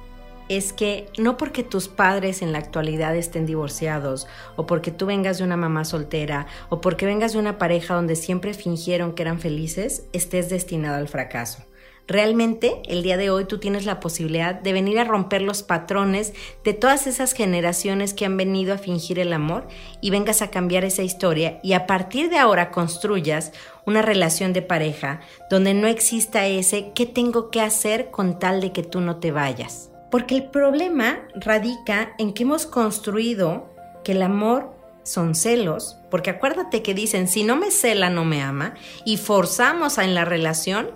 es 0.50 0.72
que 0.72 1.06
no 1.16 1.36
porque 1.36 1.62
tus 1.62 1.86
padres 1.86 2.42
en 2.42 2.50
la 2.50 2.58
actualidad 2.58 3.14
estén 3.14 3.46
divorciados 3.46 4.26
o 4.56 4.66
porque 4.66 4.90
tú 4.90 5.06
vengas 5.06 5.38
de 5.38 5.44
una 5.44 5.56
mamá 5.56 5.84
soltera 5.84 6.48
o 6.70 6.80
porque 6.80 7.06
vengas 7.06 7.34
de 7.34 7.38
una 7.38 7.56
pareja 7.56 7.94
donde 7.94 8.16
siempre 8.16 8.52
fingieron 8.52 9.14
que 9.14 9.22
eran 9.22 9.38
felices, 9.38 10.06
estés 10.12 10.50
destinado 10.50 10.96
al 10.96 11.06
fracaso. 11.06 11.62
Realmente, 12.08 12.82
el 12.88 13.04
día 13.04 13.16
de 13.16 13.30
hoy 13.30 13.44
tú 13.44 13.58
tienes 13.58 13.84
la 13.84 14.00
posibilidad 14.00 14.56
de 14.56 14.72
venir 14.72 14.98
a 14.98 15.04
romper 15.04 15.42
los 15.42 15.62
patrones 15.62 16.32
de 16.64 16.72
todas 16.72 17.06
esas 17.06 17.32
generaciones 17.32 18.12
que 18.12 18.26
han 18.26 18.36
venido 18.36 18.74
a 18.74 18.78
fingir 18.78 19.20
el 19.20 19.32
amor 19.32 19.68
y 20.00 20.10
vengas 20.10 20.42
a 20.42 20.50
cambiar 20.50 20.84
esa 20.84 21.04
historia 21.04 21.60
y 21.62 21.74
a 21.74 21.86
partir 21.86 22.28
de 22.28 22.38
ahora 22.38 22.72
construyas 22.72 23.52
una 23.86 24.02
relación 24.02 24.52
de 24.52 24.62
pareja 24.62 25.20
donde 25.48 25.74
no 25.74 25.86
exista 25.86 26.48
ese 26.48 26.90
¿qué 26.92 27.06
tengo 27.06 27.50
que 27.50 27.60
hacer 27.60 28.10
con 28.10 28.40
tal 28.40 28.60
de 28.60 28.72
que 28.72 28.82
tú 28.82 29.00
no 29.00 29.18
te 29.18 29.30
vayas? 29.30 29.89
Porque 30.10 30.34
el 30.34 30.44
problema 30.44 31.20
radica 31.34 32.12
en 32.18 32.32
que 32.32 32.42
hemos 32.42 32.66
construido 32.66 33.70
que 34.02 34.12
el 34.12 34.22
amor 34.22 34.74
son 35.04 35.34
celos, 35.34 35.98
porque 36.10 36.30
acuérdate 36.30 36.82
que 36.82 36.94
dicen, 36.94 37.28
si 37.28 37.44
no 37.44 37.56
me 37.56 37.70
cela, 37.70 38.10
no 38.10 38.24
me 38.24 38.42
ama, 38.42 38.74
y 39.04 39.16
forzamos 39.16 39.98
en 39.98 40.14
la 40.14 40.24
relación 40.24 40.90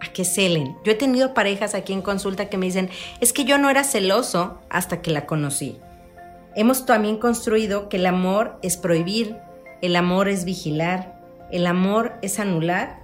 a 0.00 0.12
que 0.12 0.24
celen. 0.24 0.76
Yo 0.84 0.92
he 0.92 0.96
tenido 0.96 1.34
parejas 1.34 1.74
aquí 1.74 1.92
en 1.92 2.02
consulta 2.02 2.48
que 2.48 2.56
me 2.56 2.66
dicen, 2.66 2.90
es 3.20 3.32
que 3.32 3.44
yo 3.44 3.58
no 3.58 3.70
era 3.70 3.84
celoso 3.84 4.60
hasta 4.70 5.02
que 5.02 5.10
la 5.10 5.26
conocí. 5.26 5.78
Hemos 6.54 6.86
también 6.86 7.18
construido 7.18 7.88
que 7.88 7.96
el 7.96 8.06
amor 8.06 8.58
es 8.62 8.76
prohibir, 8.76 9.36
el 9.82 9.96
amor 9.96 10.28
es 10.28 10.44
vigilar, 10.44 11.20
el 11.50 11.66
amor 11.66 12.14
es 12.22 12.38
anular, 12.38 13.00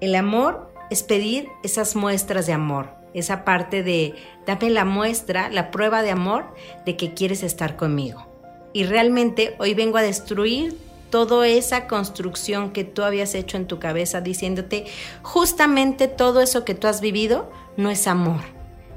el 0.00 0.14
amor 0.14 0.70
es 0.90 1.02
pedir 1.02 1.48
esas 1.64 1.96
muestras 1.96 2.46
de 2.46 2.52
amor 2.52 2.95
esa 3.16 3.44
parte 3.44 3.82
de 3.82 4.14
dame 4.46 4.70
la 4.70 4.84
muestra, 4.84 5.48
la 5.48 5.70
prueba 5.70 6.02
de 6.02 6.10
amor 6.10 6.54
de 6.84 6.96
que 6.96 7.14
quieres 7.14 7.42
estar 7.42 7.76
conmigo. 7.76 8.26
Y 8.72 8.84
realmente 8.84 9.56
hoy 9.58 9.74
vengo 9.74 9.96
a 9.96 10.02
destruir 10.02 10.76
toda 11.10 11.48
esa 11.48 11.86
construcción 11.86 12.72
que 12.72 12.84
tú 12.84 13.02
habías 13.02 13.34
hecho 13.34 13.56
en 13.56 13.66
tu 13.66 13.78
cabeza 13.78 14.20
diciéndote 14.20 14.84
justamente 15.22 16.08
todo 16.08 16.42
eso 16.42 16.64
que 16.64 16.74
tú 16.74 16.88
has 16.88 17.00
vivido 17.00 17.50
no 17.76 17.90
es 17.90 18.06
amor. 18.06 18.42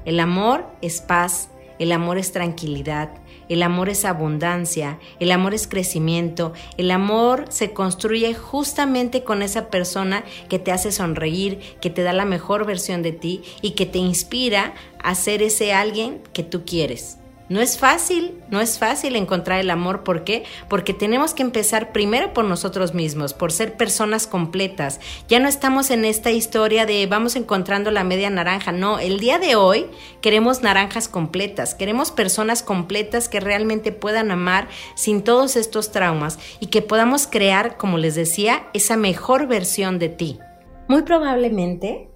El 0.03 0.19
amor 0.19 0.65
es 0.81 0.99
paz, 1.01 1.49
el 1.79 1.91
amor 1.91 2.17
es 2.17 2.31
tranquilidad, 2.31 3.09
el 3.47 3.63
amor 3.63 3.89
es 3.89 4.05
abundancia, 4.05 4.99
el 5.19 5.31
amor 5.31 5.53
es 5.53 5.67
crecimiento, 5.67 6.53
el 6.77 6.91
amor 6.91 7.45
se 7.49 7.71
construye 7.71 8.33
justamente 8.35 9.23
con 9.23 9.41
esa 9.41 9.69
persona 9.69 10.23
que 10.49 10.59
te 10.59 10.71
hace 10.71 10.91
sonreír, 10.91 11.59
que 11.81 11.89
te 11.89 12.03
da 12.03 12.13
la 12.13 12.25
mejor 12.25 12.65
versión 12.65 13.01
de 13.01 13.13
ti 13.13 13.41
y 13.61 13.71
que 13.71 13.85
te 13.85 13.97
inspira 13.97 14.73
a 15.01 15.15
ser 15.15 15.41
ese 15.41 15.73
alguien 15.73 16.21
que 16.33 16.43
tú 16.43 16.63
quieres. 16.65 17.17
No 17.49 17.61
es 17.61 17.79
fácil, 17.79 18.43
no 18.51 18.61
es 18.61 18.77
fácil 18.77 19.15
encontrar 19.15 19.59
el 19.59 19.71
amor. 19.71 20.03
¿Por 20.03 20.23
qué? 20.23 20.43
Porque 20.69 20.93
tenemos 20.93 21.33
que 21.33 21.41
empezar 21.41 21.91
primero 21.91 22.31
por 22.31 22.45
nosotros 22.45 22.93
mismos, 22.93 23.33
por 23.33 23.51
ser 23.51 23.75
personas 23.75 24.27
completas. 24.27 24.99
Ya 25.27 25.39
no 25.39 25.47
estamos 25.47 25.89
en 25.89 26.05
esta 26.05 26.29
historia 26.29 26.85
de 26.85 27.07
vamos 27.07 27.35
encontrando 27.35 27.89
la 27.89 28.03
media 28.03 28.29
naranja. 28.29 28.71
No, 28.71 28.99
el 28.99 29.19
día 29.19 29.39
de 29.39 29.55
hoy 29.55 29.87
queremos 30.21 30.61
naranjas 30.61 31.07
completas, 31.07 31.73
queremos 31.73 32.11
personas 32.11 32.61
completas 32.61 33.27
que 33.27 33.39
realmente 33.39 33.91
puedan 33.91 34.29
amar 34.29 34.67
sin 34.93 35.23
todos 35.23 35.55
estos 35.55 35.91
traumas 35.91 36.37
y 36.59 36.67
que 36.67 36.83
podamos 36.83 37.25
crear, 37.25 37.77
como 37.77 37.97
les 37.97 38.13
decía, 38.13 38.67
esa 38.73 38.95
mejor 38.95 39.47
versión 39.47 39.97
de 39.97 40.09
ti. 40.09 40.39
Muy 40.87 41.01
probablemente 41.01 42.08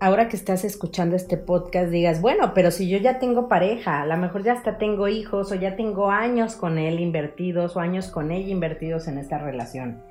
ahora 0.00 0.28
que 0.28 0.36
estás 0.36 0.64
escuchando 0.64 1.14
este 1.14 1.36
podcast 1.36 1.90
digas, 1.90 2.22
bueno, 2.22 2.54
pero 2.54 2.70
si 2.70 2.88
yo 2.88 2.98
ya 2.98 3.18
tengo 3.18 3.48
pareja, 3.48 4.00
a 4.00 4.06
lo 4.06 4.16
mejor 4.16 4.42
ya 4.42 4.54
hasta 4.54 4.78
tengo 4.78 5.08
hijos 5.08 5.52
o 5.52 5.54
ya 5.54 5.76
tengo 5.76 6.10
años 6.10 6.56
con 6.56 6.78
él 6.78 6.98
invertidos 6.98 7.76
o 7.76 7.80
años 7.80 8.08
con 8.08 8.32
ella 8.32 8.48
invertidos 8.48 9.06
en 9.08 9.18
esta 9.18 9.38
relación. 9.38 10.02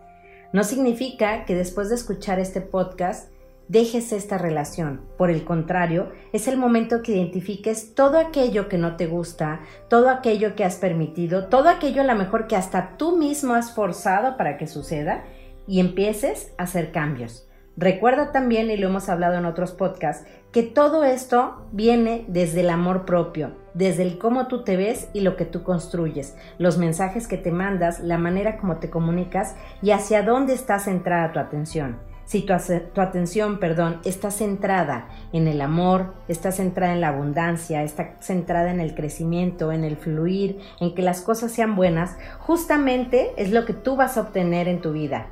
No 0.54 0.64
significa 0.64 1.44
que 1.46 1.56
después 1.56 1.90
de 1.90 1.96
escuchar 1.96 2.40
este 2.40 2.62
podcast 2.62 3.32
dejes 3.68 4.12
esta 4.14 4.38
relación. 4.38 5.02
Por 5.18 5.32
el 5.32 5.44
contrario, 5.44 6.12
es 6.34 6.48
el 6.48 6.58
momento 6.58 7.02
que 7.02 7.14
identifiques 7.14 7.96
todo 7.96 8.20
aquello 8.20 8.70
que 8.70 8.78
no 8.78 8.96
te 8.96 9.08
gusta, 9.08 9.62
todo 9.90 10.10
aquello 10.10 10.56
que 10.56 10.64
has 10.64 10.76
permitido, 10.76 11.48
todo 11.48 11.70
aquello 11.70 12.02
a 12.02 12.06
lo 12.06 12.16
mejor 12.16 12.48
que 12.48 12.56
hasta 12.56 12.96
tú 12.98 13.18
mismo 13.18 13.56
has 13.56 13.74
forzado 13.74 14.38
para 14.38 14.58
que 14.58 14.68
suceda 14.68 15.24
y 15.68 15.80
empieces 15.80 16.52
a 16.58 16.64
hacer 16.64 16.92
cambios. 16.92 17.49
Recuerda 17.80 18.34
también, 18.34 18.70
y 18.70 18.76
lo 18.76 18.90
hemos 18.90 19.08
hablado 19.08 19.36
en 19.36 19.46
otros 19.46 19.72
podcasts, 19.72 20.28
que 20.52 20.64
todo 20.64 21.06
esto 21.06 21.66
viene 21.72 22.26
desde 22.28 22.60
el 22.60 22.72
amor 22.72 23.06
propio, 23.06 23.54
desde 23.74 24.04
el 24.04 24.18
cómo 24.18 24.48
tú 24.48 24.66
te 24.66 24.76
ves 24.76 25.08
y 25.14 25.22
lo 25.22 25.38
que 25.38 25.46
tú 25.46 25.64
construyes, 25.64 26.36
los 26.58 26.78
mensajes 26.78 27.26
que 27.26 27.38
te 27.38 27.54
mandas, 27.54 28.02
la 28.02 28.18
manera 28.18 28.58
como 28.58 28.80
te 28.80 28.90
comunicas 28.90 29.56
y 29.82 29.92
hacia 29.92 30.24
dónde 30.24 30.56
está 30.56 30.80
centrada 30.80 31.32
tu 31.32 31.40
atención. 31.40 32.00
Si 32.26 32.42
tu, 32.42 32.52
atención, 32.52 33.60
perdón, 33.60 34.02
está 34.04 34.30
centrada 34.30 35.08
en 35.32 35.48
el 35.48 35.62
amor, 35.62 36.16
está 36.28 36.52
centrada 36.52 36.92
en 36.92 37.00
la 37.00 37.08
abundancia, 37.08 37.82
está 37.84 38.18
centrada 38.20 38.72
en 38.72 38.82
el 38.82 38.94
crecimiento, 38.94 39.72
en 39.72 39.86
el 39.86 39.96
fluir, 39.96 40.60
en 40.82 40.94
que 40.94 41.02
las 41.02 41.22
cosas 41.22 41.54
sean 41.54 41.78
buenas, 41.78 42.18
justamente 42.40 43.32
es 43.38 43.52
lo 43.52 43.64
que 43.66 43.74
tú 43.74 43.96
vas 43.96 44.18
a 44.18 44.22
obtener 44.22 44.68
en 44.68 44.82
tu 44.82 44.92
vida. 44.92 45.28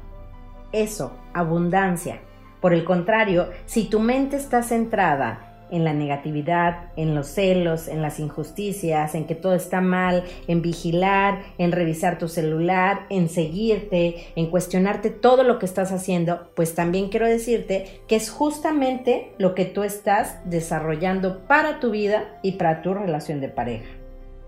Eso, 0.72 1.12
abundancia. 1.34 2.22
Por 2.62 2.74
el 2.74 2.84
contrario, 2.84 3.50
si 3.66 3.86
tu 3.86 4.00
mente 4.00 4.38
está 4.38 4.64
centrada 4.64 5.48
en 5.70 5.84
la 5.84 5.94
negatividad, 5.94 6.92
en 6.96 7.14
los 7.14 7.28
celos, 7.28 7.88
en 7.88 8.02
las 8.02 8.20
injusticias, 8.20 9.16
en 9.16 9.26
que 9.26 9.36
todo 9.36 9.54
está 9.54 9.82
mal, 9.82 10.24
en 10.48 10.62
vigilar, 10.62 11.42
en 11.58 11.72
revisar 11.72 12.18
tu 12.18 12.28
celular, 12.28 13.06
en 13.10 13.30
seguirte, 13.30 14.28
en 14.36 14.50
cuestionarte 14.50 15.10
todo 15.10 15.44
lo 15.44 15.60
que 15.60 15.66
estás 15.66 15.92
haciendo, 15.92 16.50
pues 16.56 16.74
también 16.74 17.10
quiero 17.10 17.28
decirte 17.28 18.02
que 18.08 18.16
es 18.16 18.30
justamente 18.30 19.34
lo 19.38 19.56
que 19.56 19.66
tú 19.66 19.84
estás 19.84 20.38
desarrollando 20.46 21.46
para 21.48 21.80
tu 21.80 21.92
vida 21.92 22.40
y 22.42 22.54
para 22.54 22.82
tu 22.82 22.94
relación 22.94 23.42
de 23.42 23.50
pareja. 23.50 23.90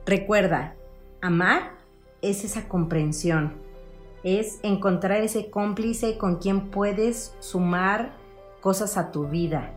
Recuerda, 0.05 0.75
amar 1.21 1.71
es 2.21 2.43
esa 2.43 2.67
comprensión, 2.67 3.53
es 4.23 4.59
encontrar 4.63 5.21
ese 5.21 5.49
cómplice 5.49 6.17
con 6.17 6.37
quien 6.37 6.69
puedes 6.69 7.35
sumar 7.39 8.11
cosas 8.61 8.97
a 8.97 9.11
tu 9.11 9.27
vida. 9.27 9.71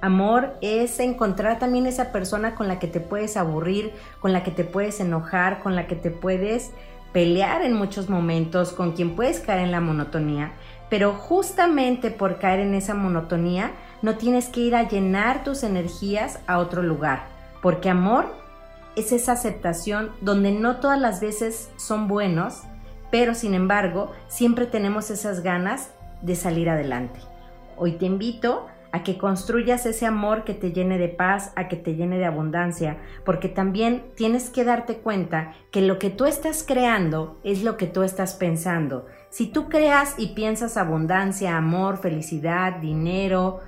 Amor 0.00 0.56
es 0.62 0.98
encontrar 0.98 1.58
también 1.58 1.86
esa 1.86 2.10
persona 2.10 2.54
con 2.56 2.66
la 2.66 2.78
que 2.78 2.88
te 2.88 2.98
puedes 2.98 3.36
aburrir, 3.36 3.92
con 4.20 4.32
la 4.32 4.42
que 4.42 4.50
te 4.50 4.64
puedes 4.64 4.98
enojar, 4.98 5.62
con 5.62 5.76
la 5.76 5.86
que 5.86 5.94
te 5.94 6.10
puedes 6.10 6.72
pelear 7.12 7.62
en 7.62 7.74
muchos 7.74 8.08
momentos, 8.08 8.72
con 8.72 8.92
quien 8.92 9.14
puedes 9.14 9.38
caer 9.38 9.60
en 9.60 9.70
la 9.70 9.80
monotonía. 9.80 10.54
Pero 10.90 11.12
justamente 11.12 12.10
por 12.10 12.38
caer 12.38 12.60
en 12.60 12.74
esa 12.74 12.94
monotonía, 12.94 13.72
no 14.02 14.16
tienes 14.16 14.48
que 14.48 14.60
ir 14.60 14.74
a 14.74 14.88
llenar 14.88 15.44
tus 15.44 15.62
energías 15.62 16.40
a 16.46 16.58
otro 16.58 16.82
lugar. 16.82 17.28
Porque 17.62 17.88
amor 17.88 18.26
es 18.96 19.12
esa 19.12 19.32
aceptación 19.32 20.10
donde 20.20 20.50
no 20.50 20.76
todas 20.76 21.00
las 21.00 21.20
veces 21.20 21.70
son 21.76 22.08
buenos, 22.08 22.62
pero 23.12 23.34
sin 23.34 23.54
embargo 23.54 24.10
siempre 24.26 24.66
tenemos 24.66 25.10
esas 25.10 25.42
ganas 25.42 25.90
de 26.22 26.34
salir 26.34 26.70
adelante. 26.70 27.20
Hoy 27.76 27.92
te 27.92 28.06
invito 28.06 28.66
a 28.90 29.02
que 29.02 29.18
construyas 29.18 29.84
ese 29.86 30.06
amor 30.06 30.44
que 30.44 30.54
te 30.54 30.72
llene 30.72 30.96
de 30.96 31.08
paz, 31.08 31.52
a 31.54 31.68
que 31.68 31.76
te 31.76 31.94
llene 31.94 32.18
de 32.18 32.24
abundancia, 32.24 32.96
porque 33.24 33.48
también 33.48 34.04
tienes 34.16 34.48
que 34.48 34.64
darte 34.64 34.96
cuenta 34.96 35.52
que 35.70 35.82
lo 35.82 35.98
que 35.98 36.10
tú 36.10 36.24
estás 36.24 36.64
creando 36.66 37.38
es 37.44 37.62
lo 37.62 37.76
que 37.76 37.86
tú 37.86 38.02
estás 38.02 38.34
pensando. 38.34 39.06
Si 39.28 39.46
tú 39.46 39.68
creas 39.68 40.14
y 40.16 40.28
piensas 40.28 40.78
abundancia, 40.78 41.56
amor, 41.56 41.98
felicidad, 41.98 42.76
dinero, 42.76 43.60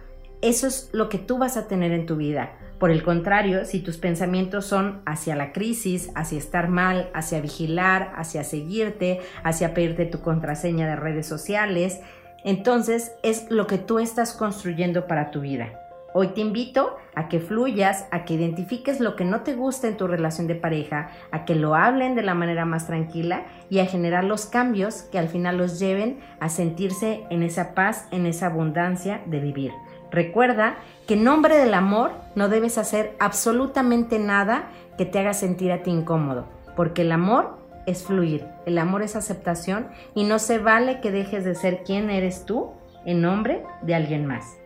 eso 0.45 0.67
es 0.67 0.91
lo 0.93 1.09
que 1.09 1.19
tú 1.19 1.39
vas 1.39 1.57
a 1.57 1.69
tener 1.69 1.93
en 1.93 2.05
tu 2.05 2.17
vida. 2.17 2.53
Por 2.79 2.91
el 2.91 3.03
contrario, 3.03 3.65
si 3.65 3.81
tus 3.81 3.97
pensamientos 3.97 4.67
son 4.67 5.01
hacia 5.07 5.37
la 5.37 5.53
crisis, 5.53 6.11
hacia 6.15 6.37
estar 6.37 6.69
mal, 6.69 7.09
hacia 7.15 7.41
vigilar, 7.41 8.13
hacia 8.15 8.45
seguirte, 8.45 9.21
hacia 9.43 9.73
pedirte 9.73 10.05
tu 10.05 10.21
contraseña 10.21 10.87
de 10.87 10.97
redes 10.97 11.27
sociales, 11.27 12.01
entonces 12.45 13.13
es 13.23 13.51
lo 13.51 13.67
que 13.67 13.79
tú 13.79 13.99
estás 13.99 14.35
construyendo 14.35 15.07
para 15.07 15.31
tu 15.31 15.41
vida. 15.41 15.81
Hoy 16.13 16.29
te 16.29 16.43
invito 16.43 16.95
a 17.15 17.29
que 17.29 17.41
fluyas, 17.41 18.07
a 18.11 18.25
que 18.25 18.35
identifiques 18.35 19.01
lo 19.01 19.17
que 19.17 19.25
no 19.25 19.41
te 19.41 19.55
gusta 19.55 19.89
en 19.89 19.97
tu 19.97 20.07
relación 20.07 20.47
de 20.47 20.55
pareja, 20.55 21.09
a 21.33 21.45
que 21.45 21.55
lo 21.55 21.75
hablen 21.75 22.15
de 22.15 22.23
la 22.23 22.35
manera 22.35 22.67
más 22.67 22.87
tranquila 22.87 23.47
y 23.71 23.79
a 23.79 23.87
generar 23.87 24.25
los 24.25 24.47
cambios 24.47 25.03
que 25.11 25.19
al 25.19 25.29
final 25.29 25.57
los 25.57 25.81
lleven 25.81 26.21
a 26.39 26.51
sentirse 26.51 27.25
en 27.31 27.43
esa 27.43 27.75
paz, 27.75 28.07
en 28.11 28.27
esa 28.27 28.47
abundancia 28.47 29.23
de 29.27 29.41
vivir. 29.41 29.73
Recuerda 30.15 30.77
que 31.09 31.15
en 31.15 31.25
nombre 31.25 31.59
del 31.59 31.75
amor 31.75 32.13
no 32.37 32.49
debes 32.49 32.79
hacer 32.79 33.17
absolutamente 33.19 34.21
nada 34.21 34.71
que 34.97 35.05
te 35.05 35.19
haga 35.19 35.35
sentir 35.35 35.73
a 35.73 35.83
ti 35.83 35.91
incómodo, 35.91 36.47
porque 36.77 37.03
el 37.03 37.11
amor 37.11 37.59
es 37.85 38.05
fluir, 38.05 38.47
el 38.65 38.79
amor 38.79 39.03
es 39.03 39.17
aceptación 39.17 39.89
y 40.15 40.23
no 40.23 40.39
se 40.39 40.59
vale 40.59 41.01
que 41.01 41.11
dejes 41.11 41.45
de 41.45 41.57
ser 41.57 41.83
quien 41.83 42.11
eres 42.11 42.45
tú 42.45 42.71
en 43.05 43.23
nombre 43.23 43.65
de 43.83 43.97
alguien 43.97 44.25
más. 44.25 44.57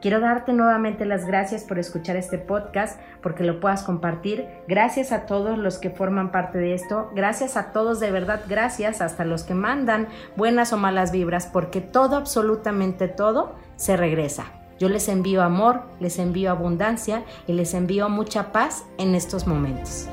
Quiero 0.00 0.20
darte 0.20 0.52
nuevamente 0.52 1.06
las 1.06 1.26
gracias 1.26 1.64
por 1.64 1.80
escuchar 1.80 2.14
este 2.14 2.38
podcast, 2.38 3.00
porque 3.20 3.42
lo 3.42 3.58
puedas 3.58 3.82
compartir. 3.82 4.46
Gracias 4.68 5.10
a 5.10 5.26
todos 5.26 5.58
los 5.58 5.78
que 5.78 5.90
forman 5.90 6.30
parte 6.30 6.58
de 6.58 6.74
esto. 6.74 7.10
Gracias 7.16 7.56
a 7.56 7.72
todos, 7.72 7.98
de 7.98 8.12
verdad, 8.12 8.42
gracias 8.48 9.00
hasta 9.00 9.24
los 9.24 9.42
que 9.42 9.54
mandan 9.54 10.06
buenas 10.36 10.72
o 10.72 10.76
malas 10.76 11.10
vibras, 11.10 11.46
porque 11.46 11.80
todo, 11.80 12.14
absolutamente 12.14 13.08
todo, 13.08 13.56
se 13.76 13.96
regresa. 13.96 14.44
Yo 14.78 14.88
les 14.88 15.08
envío 15.08 15.42
amor, 15.42 15.82
les 16.00 16.18
envío 16.18 16.50
abundancia 16.50 17.24
y 17.46 17.52
les 17.52 17.74
envío 17.74 18.08
mucha 18.08 18.52
paz 18.52 18.84
en 18.98 19.14
estos 19.14 19.46
momentos. 19.46 20.08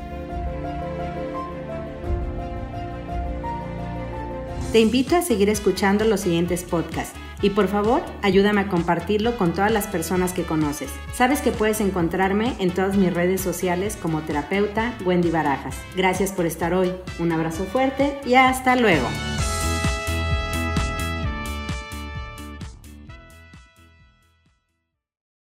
Te 4.72 4.80
invito 4.80 5.18
a 5.18 5.22
seguir 5.22 5.50
escuchando 5.50 6.06
los 6.06 6.22
siguientes 6.22 6.64
podcasts 6.64 7.20
y 7.42 7.50
por 7.50 7.68
favor, 7.68 8.02
ayúdame 8.22 8.62
a 8.62 8.68
compartirlo 8.68 9.38
con 9.38 9.54
todas 9.54 9.72
las 9.72 9.88
personas 9.88 10.32
que 10.32 10.44
conoces. 10.44 10.92
Sabes 11.14 11.42
que 11.42 11.52
puedes 11.52 11.82
encontrarme 11.82 12.56
en 12.60 12.72
todas 12.72 12.96
mis 12.96 13.14
redes 13.14 13.42
sociales 13.42 13.98
como 14.02 14.22
terapeuta 14.22 14.94
Wendy 15.04 15.32
Barajas. 15.32 15.76
Gracias 15.96 16.32
por 16.32 16.46
estar 16.46 16.74
hoy. 16.74 16.94
Un 17.20 17.32
abrazo 17.32 17.66
fuerte 17.66 18.18
y 18.26 18.36
hasta 18.36 18.76
luego. 18.76 19.08